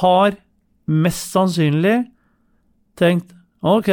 [0.01, 0.35] har
[0.89, 1.99] mest sannsynlig
[2.99, 3.89] tenkt ok,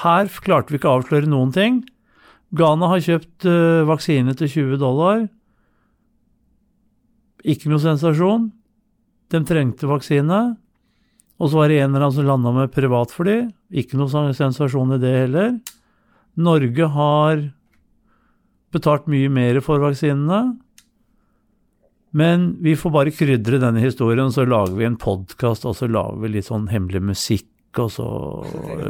[0.00, 1.80] her klarte vi ikke å avsløre noen ting.
[2.56, 5.26] Ghana har kjøpt uh, vaksine til 20 dollar.
[7.46, 8.48] Ikke noe sensasjon.
[9.30, 10.40] De trengte vaksine.
[11.40, 13.36] Og så var det en eller annen som landa med privatfly.
[13.80, 15.54] Ikke noe sensasjon i det heller.
[16.40, 17.46] Norge har
[18.74, 20.58] betalt mye mer for vaksinene.
[22.10, 26.18] Men vi får bare krydre denne historien, så lager vi en podkast, og så lager
[26.24, 27.46] vi litt sånn hemmelig musikk
[27.78, 28.06] og så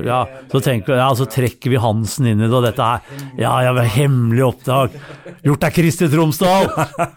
[0.07, 3.01] Ja, så tenker ja, så trekker vi Hansen inn i det, og dette er
[3.41, 4.97] Ja, ja, hemmelig oppdrag.
[5.45, 6.71] Gjort av Kristi Tromsdal!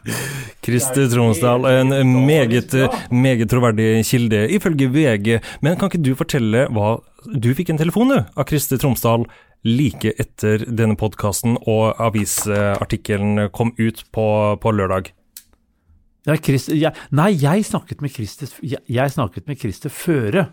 [0.66, 2.76] Kristi Tromsdal, en meget,
[3.12, 5.40] meget troverdig kilde, ifølge VG.
[5.62, 6.98] Men kan ikke du fortelle hva
[7.40, 9.28] Du fikk en telefon, du, av Kristi Tromsdal
[9.64, 14.26] like etter denne podkasten og avisartikkelen kom ut på,
[14.60, 15.14] på lørdag.
[16.28, 18.12] Ja, Christ, jeg, nei, jeg snakket med
[19.60, 20.48] Christer Føre.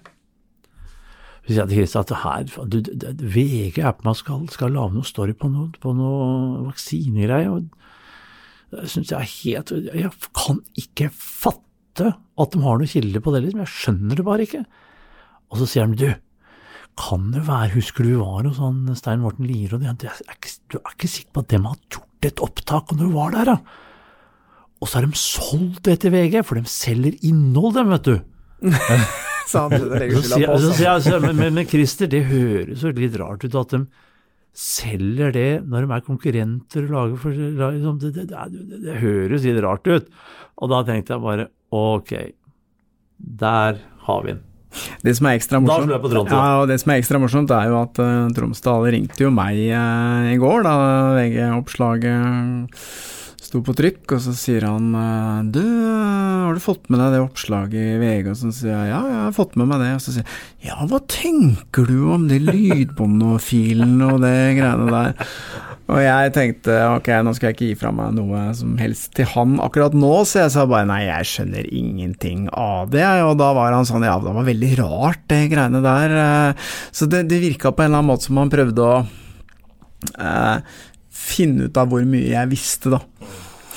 [1.51, 4.71] Så sier jeg til Kristian at her, du, det, VG er på meg skal, skal
[4.71, 7.51] lage noe story på noe, på noe vaksinegreier.
[7.51, 7.65] og
[8.71, 13.33] det synes jeg er helt Jeg kan ikke fatte at de har noe kilde på
[13.35, 13.65] det, liksom.
[13.65, 14.61] Jeg skjønner det bare ikke.
[15.51, 16.07] Og så sier han du,
[17.01, 20.07] kan det være, husker du vi var hos han Stein Morten Lier og de, du,
[20.07, 23.57] er ikke, ikke sikker på at de har gjort et opptak når du var der,
[23.57, 23.59] da?
[24.79, 28.15] Og så har de solgt det til VG, for de selger innhold, dem, vet du.
[29.51, 30.69] Sa han det legger Så skylda på oss.
[30.79, 33.85] sier jeg, så, men, Christer, det høres jo litt rart ut at de
[34.61, 39.47] selger det når de er konkurrenter og lager for liksom, det, det, det, det, høres
[39.47, 40.13] litt rart ut.
[40.61, 42.15] Og da tenkte jeg bare ok,
[43.41, 44.47] der har vi den.
[45.03, 46.31] Det som er ekstra morsomt.
[46.31, 50.31] Ja, det som er ekstra morsomt, er jo at uh, Tromsdal ringte jo meg uh,
[50.31, 50.75] i går, da
[51.17, 52.21] VG-oppslaget
[53.51, 55.65] sto på trykk, og så sier han eh, Du,
[56.47, 58.29] har du fått med deg det oppslaget i VG?
[58.31, 59.91] Og så sier jeg ja, jeg har fått med meg det.
[59.99, 65.35] Og så sier jeg ja, hva tenker du om det lydbåndfilen og det greiene der?
[65.91, 69.27] Og jeg tenkte ok, nå skal jeg ikke gi fra meg noe som helst til
[69.33, 73.03] han akkurat nå, så jeg sa bare nei, jeg skjønner ingenting av det.
[73.27, 76.15] Og da var han sånn ja, det var veldig rart det greiene der.
[76.21, 76.69] eh.
[76.95, 78.95] Så det, det virka på en eller annen måte som han prøvde å
[80.15, 80.79] eh,
[81.21, 83.01] finne ut av hvor mye jeg visste, da.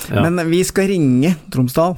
[0.09, 0.23] Ja.
[0.25, 1.95] Men vi skal ringe Tromsdal.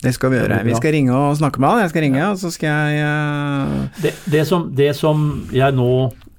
[0.00, 0.62] Det skal vi gjøre.
[0.64, 1.82] Vi skal ringe og snakke med han.
[1.84, 3.88] Jeg skal ringe, og så skal jeg uh...
[4.00, 5.90] Det, det, som, det som jeg nå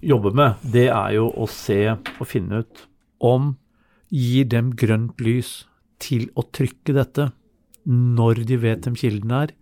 [0.01, 2.87] jobber med, det er jo å se og finne ut
[3.21, 3.53] om
[4.11, 5.61] gir dem grønt lys
[6.01, 7.29] til å trykke dette
[7.85, 9.53] når de vet hvem kilden er,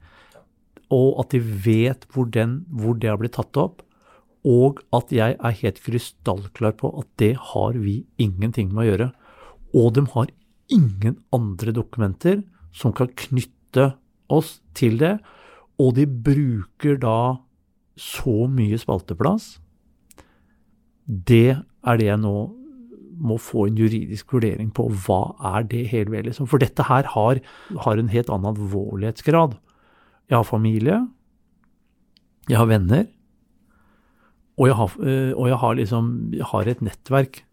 [0.90, 3.84] og at de vet hvor, den, hvor det har blitt tatt opp,
[4.48, 9.10] og at jeg er helt krystallklar på at det har vi ingenting med å gjøre.
[9.76, 10.32] Og de har
[10.72, 12.44] ingen andre dokumenter
[12.76, 13.94] som kan knytte
[14.30, 15.18] oss til det,
[15.80, 17.42] og de bruker da
[18.00, 19.58] så mye spalteplass.
[21.08, 22.36] Det er det jeg nå
[23.20, 24.86] må få en juridisk vurdering på.
[25.04, 26.48] Hva er det hele ved, liksom?
[26.48, 27.42] For dette her har,
[27.84, 29.58] har en helt annen alvorlighetsgrad.
[30.30, 31.02] Jeg har familie,
[32.48, 33.08] jeg har venner,
[34.60, 37.44] og jeg har, øh, og jeg har liksom jeg har et nettverk.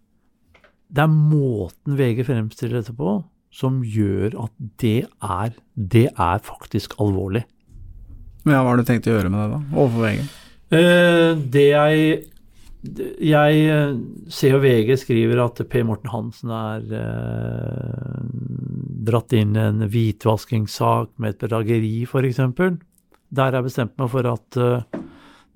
[0.86, 3.20] Det er måten VG fremstiller dette på
[3.56, 7.46] som gjør at det er, det er faktisk alvorlig.
[8.46, 9.60] Ja, hva har du tenkt å gjøre med det, da?
[9.74, 10.26] Overfor VG?
[10.76, 12.24] Eh, det jeg
[13.30, 13.94] Jeg eh,
[14.30, 18.20] ser jo VG skriver at Per Morten Hansen er eh,
[19.08, 22.38] dratt inn i en hvitvaskingssak med et bedrageri, f.eks.
[22.38, 25.02] Der har jeg bestemt meg for at eh,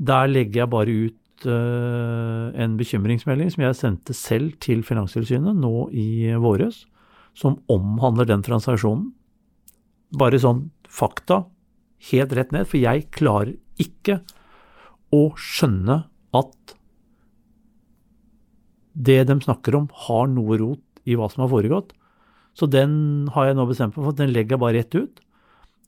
[0.01, 5.89] der legger jeg bare ut eh, en bekymringsmelding som jeg sendte selv til Finanstilsynet nå
[5.93, 6.85] i våres,
[7.37, 9.11] som omhandler den transaksjonen.
[10.19, 11.45] Bare sånn fakta,
[12.11, 14.21] helt rett ned, for jeg klarer ikke
[15.15, 16.03] å skjønne
[16.37, 16.77] at
[18.95, 21.95] det de snakker om, har noe rot i hva som har foregått.
[22.59, 25.21] Så den har jeg nå bestemt meg for, den legger jeg bare rett ut.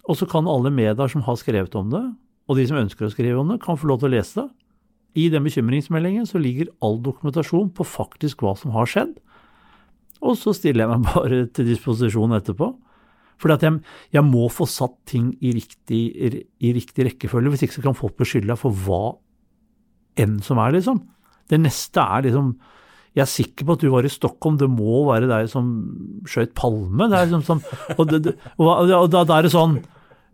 [0.09, 2.03] Og så kan alle medier som har skrevet om det,
[2.51, 4.49] og de som ønsker å skrive om det, kan få lov til å lese det.
[5.19, 9.13] I den bekymringsmeldingen så ligger all dokumentasjon på faktisk hva som har skjedd.
[10.23, 12.73] Og så stiller jeg meg bare til disposisjon etterpå.
[13.51, 13.81] At jeg,
[14.15, 16.03] jeg må få satt ting i riktig,
[16.63, 19.17] i riktig rekkefølge, hvis ikke så kan folk beskylde deg for hva
[20.23, 21.01] enn som er, liksom.
[21.51, 22.53] Det neste er liksom
[23.13, 25.67] Jeg er sikker på at du var i Stockholm, det må være deg som
[26.25, 27.11] skjøt palme.
[27.11, 27.65] Det er liksom sånn,
[27.99, 29.75] og, det, og, og da, da er det sånn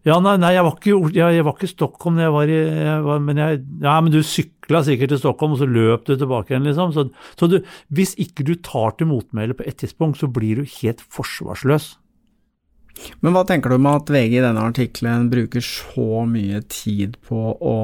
[0.07, 2.61] Ja, nei, nei jeg, var ikke, jeg, jeg var ikke i Stockholm, jeg var i,
[2.61, 6.53] jeg var, men Ja, men du sykla sikkert til Stockholm, og så løp du tilbake
[6.53, 6.93] igjen, liksom.
[6.93, 7.07] Så,
[7.39, 7.61] så du,
[7.95, 11.97] hvis ikke du tar til motmæle på et tidspunkt, så blir du helt forsvarsløs.
[13.23, 17.39] Men hva tenker du om at VG i denne artikkelen bruker så mye tid på
[17.55, 17.77] å,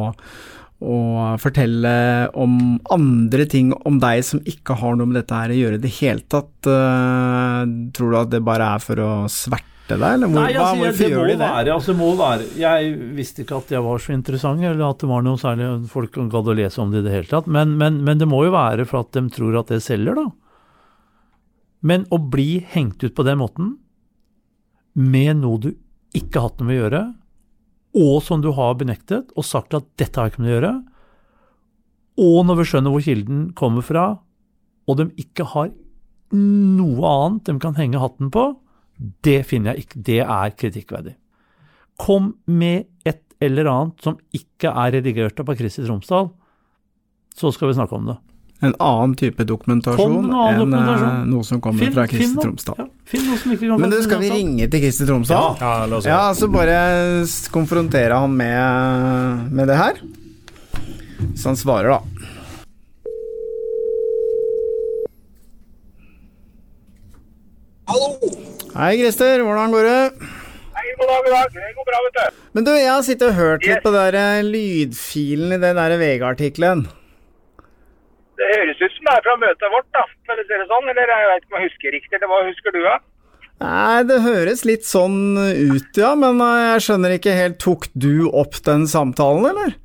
[0.82, 0.98] å
[1.42, 1.94] fortelle
[2.34, 2.56] om
[2.94, 5.92] andre ting om deg som ikke har noe med dette her å gjøre i det
[6.00, 6.50] hele tatt?
[6.66, 7.62] Uh,
[7.94, 10.80] tror du at det bare er for å sverte deg, eller hvor, Nei, altså, hva,
[10.80, 11.40] hvorfor det gjør de det?
[11.44, 15.10] være, altså, må være Jeg visste ikke at jeg var så interessant, eller at det
[15.10, 17.50] var noe særlig folk gadd å lese om det i det hele tatt.
[17.50, 20.26] Men, men, men det må jo være for at de tror at det selger, da.
[21.84, 23.74] Men å bli hengt ut på den måten,
[24.96, 25.70] med noe du
[26.14, 27.04] ikke har hatt noe med å gjøre,
[28.04, 30.74] og som du har benektet og sagt at dette har jeg ikke med å gjøre,
[32.24, 34.04] og når vi skjønner hvor kilden kommer fra,
[34.86, 35.72] og de ikke har
[36.34, 38.52] noe annet de kan henge hatten på,
[39.24, 41.14] det finner jeg ikke Det er kritikkverdig.
[42.00, 46.30] Kom med et eller annet som ikke er redigert av Kristi Tromsdal,
[47.34, 48.16] så skal vi snakke om det.
[48.64, 51.24] En annen type dokumentasjon annen enn eh, dokumentasjon.
[51.28, 52.78] noe som kommer Finn- fra Kristi Tromsdal.
[52.80, 55.58] Ja, finn noe som ikke kan Men du, skal vi ringe til Kristi Tromsdal?
[55.60, 56.78] Ja, la oss Ja, så bare
[57.52, 60.00] konfrontere han med, med det her.
[61.34, 62.30] Hvis han svarer, da.
[67.86, 68.43] Hallo!
[68.74, 69.38] Hei, Christer.
[69.46, 69.98] Hvordan går det?
[70.74, 71.50] Hei, god dag, god dag.
[71.54, 72.38] Det går bra, vet du.
[72.58, 75.94] Men du, jeg har sittet og hørt litt på den der lydfilen i den der
[76.00, 76.82] VG-artikkelen.
[78.34, 80.02] Det høres ut som det er fra møtet vårt, da.
[80.26, 80.90] For å si det sånn.
[80.90, 82.18] Eller jeg vet ikke om jeg husker riktig.
[82.18, 82.96] Eller hva husker du, da?
[83.62, 86.10] Nei, det høres litt sånn ut, ja.
[86.18, 89.78] Men eh, jeg skjønner ikke helt Tok du opp den samtalen, eller?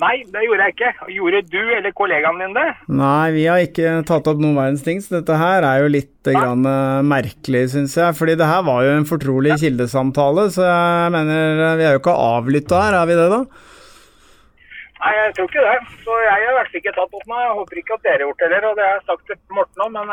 [0.00, 0.90] Nei, det gjorde jeg ikke.
[1.12, 2.68] Gjorde du eller kollegaen din det?
[2.88, 6.30] Nei, vi har ikke tatt opp noen verdens ting, så dette her er jo litt
[6.30, 8.16] grann, eh, merkelig, syns jeg.
[8.16, 12.00] Fordi det her var jo en fortrolig kildesamtale, så jeg mener eh, vi er jo
[12.00, 13.42] ikke avlytta her, er vi det da?
[15.00, 15.76] Nei, jeg tror ikke det.
[16.04, 17.44] Så jeg har i hvert fall ikke tatt opp noe.
[17.44, 18.66] Jeg håper ikke at dere har gjort det heller.
[18.70, 20.10] Og det har jeg sagt til Morten òg, men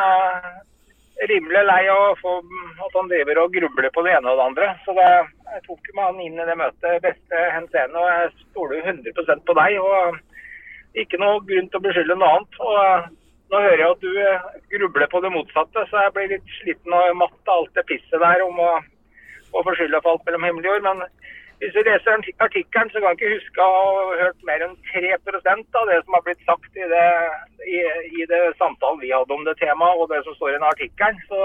[1.25, 2.37] rimelig lei av få
[2.85, 4.71] at han driver og grubler på det ene og det andre.
[4.85, 5.07] Så det,
[5.53, 9.55] jeg tok med han inn i det møtet beste henseende, og jeg stoler 100% på
[9.57, 9.79] deg.
[9.81, 12.59] og Ikke noe grunn til å beskylde noe annet.
[12.59, 13.15] og
[13.47, 16.95] Nå hører jeg at du eh, grubler på det motsatte, så jeg blir litt sliten
[16.97, 18.71] og matt av alt det pisset der om å,
[19.55, 20.83] å beskylde for alt mellom himmel og jord.
[20.89, 21.05] Men
[21.57, 22.13] hvis du leser
[22.45, 26.17] artikkelen, så kan jeg ikke huske å ha hørt mer enn 3% av det som
[26.17, 27.09] har blitt sagt i det,
[27.65, 27.81] i,
[28.21, 31.17] i det samtalen vi hadde om det temaet, og det som står i den artikkelen.
[31.25, 31.41] Så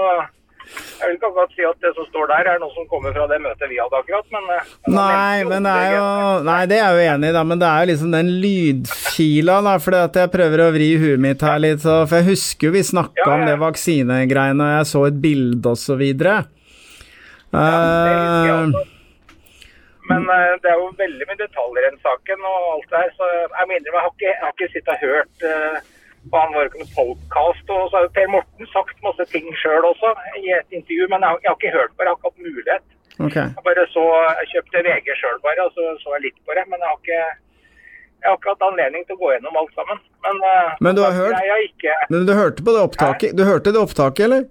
[0.63, 3.25] jeg vil ikke akkurat si at det som står der, er noe som kommer fra
[3.31, 6.05] det møtet vi hadde akkurat, men eh, men Nei, men det er jo
[6.47, 9.75] Nei, det er jo enig i, da, men det er jo liksom den lydfila, da,
[9.83, 12.77] fordi at jeg prøver å vri huet mitt her litt, så For jeg husker jo
[12.77, 16.43] vi snakka Ja, om det vaksinegreiene, og jeg så et bilde og så videre.
[17.49, 18.87] det er, også.
[20.11, 23.11] Men uh, det er jo veldig mye detaljer i den saken og alt det her,
[23.19, 25.77] så jeg mener jeg har ikke, jeg har ikke sittet og hørt uh,
[26.31, 29.47] på han var ikke noe podcast, og så har jo Per Morten sagt masse ting
[29.59, 32.13] sjøl også i et intervju, men jeg har, jeg har ikke hørt på det, jeg
[32.13, 32.85] har ikke hatt mulighet.
[33.19, 33.47] Okay.
[33.55, 34.03] Jeg bare så,
[34.39, 36.63] jeg kjøpte VG sjøl bare, og så så jeg litt på det.
[36.71, 37.21] Men jeg har ikke,
[38.23, 40.01] jeg har ikke hatt anledning til å gå gjennom alt sammen.
[40.25, 41.35] Men, eh, Men du har hørt?
[41.37, 43.37] Jeg har ikke, Men du hørte på det opptaket?
[43.37, 44.43] Du hørte det opptaket, eller?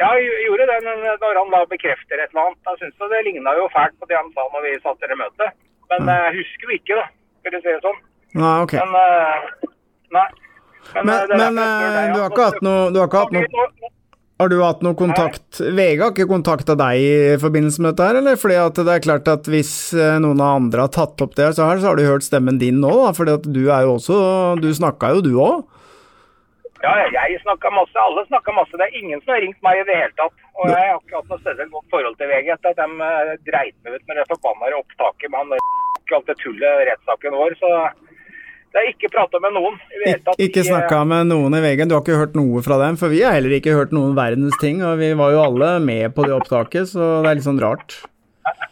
[0.00, 2.60] Ja, jeg gjorde det men når han da bekrefter et eller annet.
[2.66, 5.10] Da syns jeg det ligna jo fælt på det han sa når vi satt i
[5.12, 5.58] det møtet.
[5.92, 7.06] Men jeg jeg husker jo ikke, da,
[7.42, 8.00] skal vi si det sånn.
[8.40, 8.76] Nei, ok.
[8.80, 9.68] Men eh,
[10.14, 10.28] Nei.
[10.94, 13.34] Men, men, er men eh, deg, du har ikke hatt noe, du har ikke hatt
[13.36, 13.90] noe
[14.40, 17.10] Har du hatt noe kontakt VG har ikke kontakta deg i
[17.42, 18.38] forbindelse med dette her, eller?
[18.40, 21.52] Fordi at det er klart at hvis eh, noen av andre har tatt opp det,
[21.54, 23.12] så har, så har du hørt stemmen din nå, da.
[23.16, 24.16] Fordi at du er jo også
[24.62, 25.66] Du snakka jo, du òg.
[26.80, 27.96] Ja, jeg snakka masse.
[28.00, 28.72] Alle snakka masse.
[28.80, 30.36] Det er ingen som har ringt meg i det hele tatt.
[30.56, 33.32] Og jeg har ikke hatt noe spesielt godt forhold til VG etter at de eh,
[33.48, 35.66] dreit meg ut med det forbanna opptaket med han
[36.16, 37.56] alt det tullet rettssaken vår.
[37.60, 37.72] Så
[38.70, 40.40] det er ikke prata med noen i det hele tatt.
[40.46, 41.84] Ikke snakka med noen i VG.
[41.90, 42.96] Du har ikke hørt noe fra dem?
[43.02, 46.14] For vi har heller ikke hørt noen verdens ting, og vi var jo alle med
[46.16, 47.98] på det opptaket, så det er litt sånn rart.
[48.48, 48.66] eh,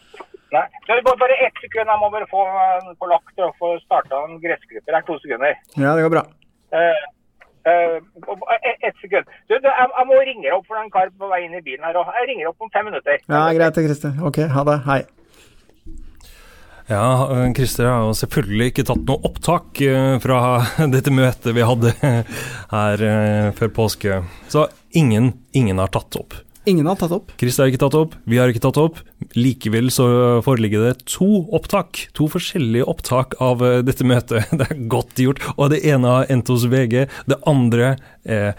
[0.56, 0.64] Nei.
[0.86, 1.92] Så det går bare ett sekund.
[1.92, 5.04] Jeg må bare få eh, på lagt og få starta en gressklipper her.
[5.04, 5.58] To sekunder.
[5.76, 6.24] Ja, det går bra.
[6.72, 7.06] Eh,
[7.66, 7.98] eh,
[8.58, 9.28] ett et sekund.
[9.48, 11.86] Du, du, jeg, jeg må ringe opp for en kar på vei inn i bilen
[11.86, 11.98] her.
[12.00, 13.22] Og jeg ringer opp om fem minutter.
[13.26, 14.18] Ja, greit det, Christer.
[14.28, 14.76] Ok, ha det.
[14.88, 15.00] Hei.
[16.88, 20.42] Ja, eh, Christer har jo selvfølgelig ikke tatt noe opptak eh, fra
[20.94, 21.94] dette møtet vi hadde
[22.76, 23.06] her
[23.58, 24.22] før påske.
[24.52, 26.36] Så ingen, ingen har tatt opp.
[26.68, 27.32] Ingen har tatt opp.
[27.40, 29.00] Christer har ikke tatt opp, vi har ikke tatt opp.
[29.34, 30.06] Likevel så
[30.46, 34.48] foreligger det to opptak, to forskjellige opptak av eh, dette møtet.
[34.58, 35.42] Det er godt gjort.
[35.56, 37.96] Og det ene har endt hos VG, det andre
[38.28, 38.54] er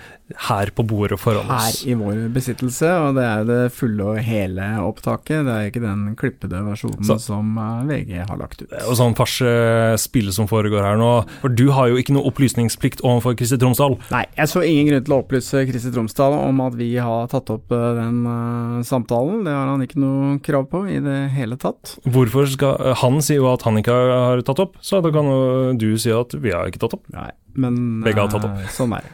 [0.50, 4.66] her på bordet foran Her i vår besittelse, og det er det fulle og hele
[4.86, 5.42] opptaket.
[5.48, 8.70] Det er ikke den klippede versjonen Så- som eh, VG har lagt ut.
[8.78, 11.10] Er sånn farsespill som foregår her nå.
[11.42, 13.98] For du har jo ikke noe opplysningsplikt overfor Kristi Tromsdal.
[14.14, 17.50] Nei, jeg så ingen grunn til å opplyse Kristi Tromsdal om at vi har tatt
[17.54, 19.42] opp eh, den eh, samtalen.
[19.48, 21.96] Det har han ikke noe krav på i det hele tatt.
[22.10, 25.40] Hvorfor skal Han sier jo at han ikke har tatt opp, så da kan jo
[25.80, 27.06] du si at vi har ikke tatt opp.
[27.16, 28.60] Nei, men Begge har tatt opp.
[28.60, 29.14] eh, sånn er det.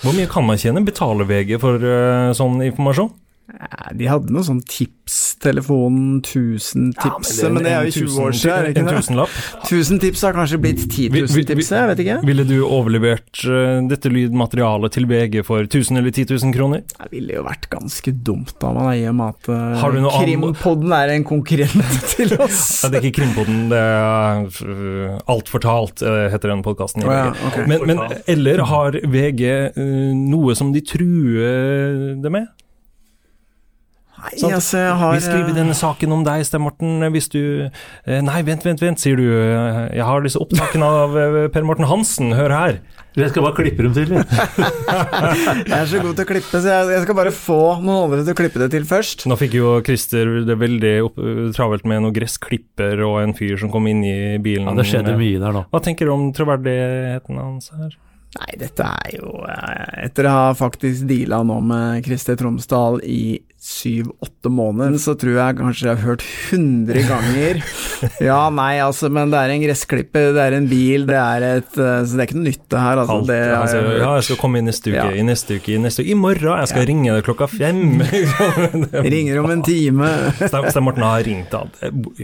[0.04, 0.84] Hvor mye kan man tjene?
[0.86, 3.10] Betaler VG for uh, sånn informasjon?
[3.48, 8.52] Ja, de hadde noe sånn tipstelefon, 1000 tips, men, det er jo 20 år siden.
[8.52, 9.30] er det En tusenlapp.
[9.64, 12.16] 1000 tips har kanskje blitt 10 Vi- vi- 000 tips, jeg vet ikke.
[12.28, 16.82] Ville du overlevert eh, dette lydmaterialet til VG for 1000 eller 10 000 kroner?
[16.92, 20.00] Det ville jo vært ganske dumt av meg, i og med at eh, Har du
[20.02, 22.82] noe annen- Krimpodden er en konkurrent til oss.
[22.84, 27.02] Nei, det er ikke Krimpodden, det er uh, Alt fortalt, eh, heter den podkasten.
[27.08, 27.64] Oh, ja, okay.
[27.66, 29.42] men, men eller har VG
[29.72, 32.46] eh, noe som de truer det med?
[34.18, 38.18] Nei, altså, jeg har Vi skriver denne saken om deg, Sten Morten, hvis du eh,
[38.24, 39.26] Nei, vent, vent, vent, sier du.
[39.30, 42.80] eh, Jeg har disse opptakene av eh, Per Morten Hansen, hør her.
[43.18, 44.12] Jeg skal bare klippe dem til.
[44.18, 45.62] jeg.
[45.74, 48.38] Er så god til å klippe, så jeg, skal bare få noen andre til å
[48.38, 49.24] klippe det til først.
[49.30, 51.18] Nå fikk jo Christer det veldig opp,
[51.56, 54.68] travelt med noen gressklipper og en fyr som kom inn i bilen.
[54.70, 55.64] Ja, det skjedde mye der, da.
[55.72, 57.96] Hva tenker du om troverdigheten hans her?
[58.36, 63.38] Nei, dette er jo eh, Etter å ha faktisk deala nå med Christer Tromsdal i
[63.58, 66.22] syv-åtte måneder, så tror jeg kanskje jeg har hørt
[66.52, 67.62] 100 ganger
[68.28, 71.80] Ja, nei, altså, men det er en gressklipper, det er en bil, det er et
[71.80, 73.00] eh, Så det er ikke noe nytt, det her.
[73.02, 73.98] Altså, Alt, det har altså, jeg hørt.
[74.04, 75.08] ja, jeg skal komme i neste uke, Ja.
[75.10, 76.12] i neste uke, i neste uke.
[76.12, 76.52] I morgen!
[76.62, 76.90] Jeg skal Ja.
[76.92, 77.82] ringe deg klokka fem!
[79.16, 80.12] Ringer om en time.
[80.44, 81.58] Stein Morten har ringt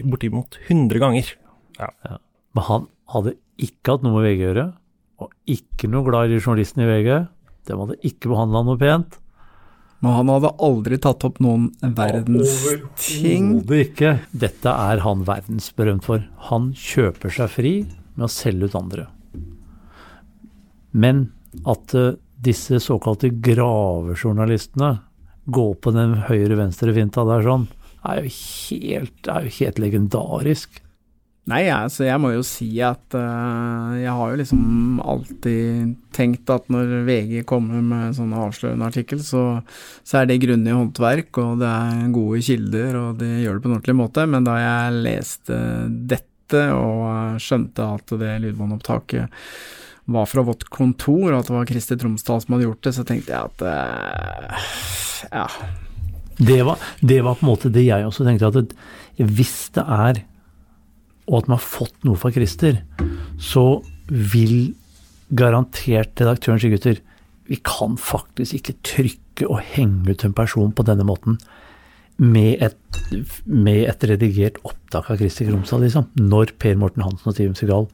[0.05, 1.35] bortimot 100 ganger.
[2.55, 2.87] Men han
[3.17, 3.35] hadde
[3.65, 4.69] ikke hatt noe med VG å gjøre,
[5.25, 7.11] og ikke noe glad i journalisten i VG.
[7.65, 9.19] De hadde ikke behandla noe pent.
[10.05, 12.59] Men han hadde aldri tatt opp noen verdens
[13.01, 13.55] ting.
[13.55, 14.11] Overhodet ikke.
[14.37, 16.27] Dette er han verdensberømt for.
[16.51, 17.73] Han kjøper seg fri
[18.15, 19.07] med å selge ut andre.
[20.93, 21.31] Men
[21.71, 22.13] at eh,
[22.45, 24.93] disse såkalte gravejournalistene
[25.55, 27.67] går på den høyre-venstre-finta der sånn,
[28.05, 30.84] er jo helt, er jo helt legendarisk.
[31.45, 36.71] Nei, altså, jeg må jo si at uh, jeg har jo liksom alltid tenkt at
[36.73, 39.43] når VG kommer med sånne avslørende artikkel, så,
[40.09, 43.71] så er det grundig håndverk, og det er gode kilder, og de gjør det på
[43.71, 44.27] en ordentlig måte.
[44.33, 45.61] Men da jeg leste
[46.15, 49.45] dette og skjønte at det lydbåndopptaket
[50.17, 53.05] var fra vårt kontor, og at det var Christer Tromsdal som hadde gjort det, så
[53.05, 54.69] tenkte jeg at uh,
[55.29, 55.49] ja.
[56.41, 60.25] Det var, det var på en måte det jeg også tenkte, at hvis det er
[61.29, 62.83] og at man har fått noe fra Christer,
[63.41, 64.75] så vil
[65.35, 67.01] garantert redaktøren si gutter,
[67.49, 71.39] vi kan faktisk ikke trykke og henge ut en person på denne måten
[72.17, 72.79] med et,
[73.45, 76.07] med et redigert opptak av Christer Kromstad, liksom.
[76.21, 77.89] Når Per Morten Hansen og Steven Segal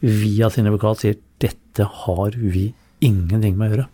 [0.00, 2.68] via sin advokat sier dette har vi
[3.04, 3.88] ingenting med å gjøre.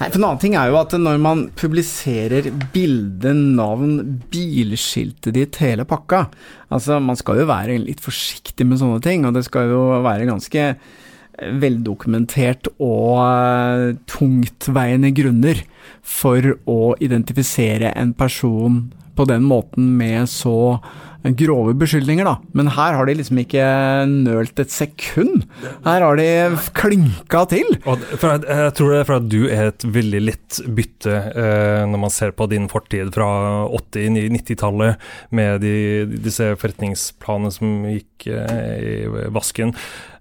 [0.00, 3.98] Nei, for En annen ting er jo at når man publiserer bilde, navn,
[4.32, 6.26] bilskiltet ditt, hele pakka
[6.70, 10.28] Altså, man skal jo være litt forsiktig med sånne ting, og det skal jo være
[10.28, 15.64] ganske eh, veldokumentert og eh, tungtveiende grunner
[16.06, 18.84] for å identifisere en person
[19.16, 20.80] på den måten med så
[21.36, 22.38] grove beskyldninger, da.
[22.56, 23.64] Men her har de liksom ikke
[24.08, 25.44] nølt et sekund.
[25.84, 26.28] Her har de
[26.76, 27.76] klinka til.
[27.84, 32.04] Jeg, jeg tror det er for at du er et veldig lett bytte eh, når
[32.06, 33.28] man ser på din fortid fra
[33.68, 35.76] 80-90-tallet med de,
[36.24, 39.74] disse forretningsplanene som gikk eh, i vasken,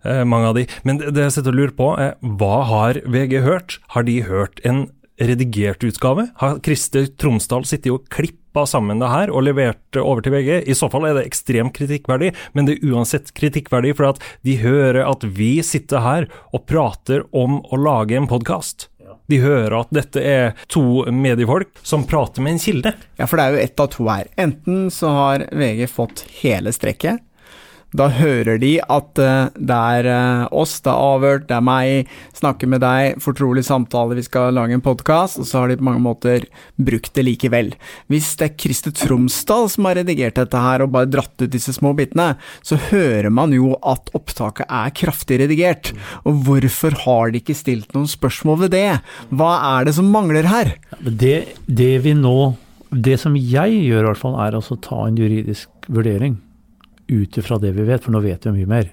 [0.04, 0.68] eh, mange av de.
[0.84, 3.80] Men det, jeg sitter og lurer på, er hva har VG hørt?
[3.96, 6.30] Har de hørt en redigert utgave?
[6.44, 8.08] Har Christer Tromsdal sittet og
[8.50, 10.68] klippa sammen det her og levert over til VG?
[10.68, 14.58] I så fall er det ekstremt kritikkverdig, men det er uansett kritikkverdig for at de
[14.58, 18.90] hører at vi sitter her og prater om å lage en podkast.
[19.30, 22.94] De hører at dette er to mediefolk som prater med en kilde.
[23.20, 24.28] Ja, for det er jo ett av to her.
[24.38, 27.22] Enten så har VG fått hele strekket.
[27.90, 32.10] Da hører de at eh, det er eh, oss, det er avhørt, det er meg,
[32.38, 35.88] snakker med deg, fortrolig samtale, vi skal lage en podkast, og så har de på
[35.88, 36.46] mange måter
[36.78, 37.72] brukt det likevel.
[38.12, 41.74] Hvis det er Christer Tromsdal som har redigert dette her og bare dratt ut disse
[41.74, 45.90] små bitene, så hører man jo at opptaket er kraftig redigert.
[46.30, 48.90] Og hvorfor har de ikke stilt noen spørsmål ved det?
[49.34, 50.76] Hva er det som mangler her?
[51.02, 52.54] Det, det vi nå
[52.90, 56.40] Det som jeg gjør, i hvert fall, er altså å ta en juridisk vurdering
[57.10, 58.92] ut ifra det vi vet, for nå vet vi mye mer.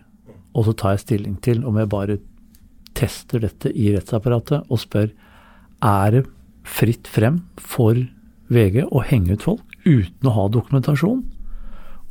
[0.56, 2.18] Og så tar jeg stilling til om jeg bare
[2.96, 5.10] tester dette i rettsapparatet og spør
[5.84, 6.22] er det
[6.66, 7.98] fritt frem for
[8.52, 11.20] VG å henge ut folk uten å ha dokumentasjon.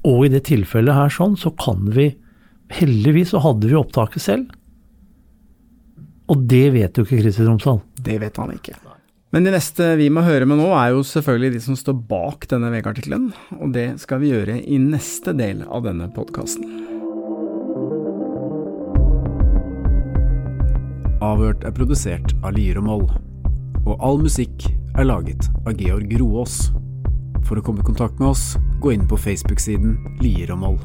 [0.05, 2.13] Og i det tilfellet her sånn, så kan vi
[2.73, 4.47] Heldigvis så hadde vi opptaket selv.
[6.33, 7.83] Og det vet jo ikke Kristin Romsdal.
[7.93, 8.73] Det vet han ikke.
[9.35, 12.45] Men det neste vi må høre med nå, er jo selvfølgelig de som står bak
[12.47, 13.25] denne VG-artikkelen.
[13.59, 16.63] Og det skal vi gjøre i neste del av denne podkasten.
[21.19, 23.07] Avhørt er produsert av Lier og Moll,
[23.83, 26.69] og all musikk er laget av Georg Roaas.
[27.43, 30.79] For å komme i kontakt med oss, gå inn på Facebook-siden Lier og Moll.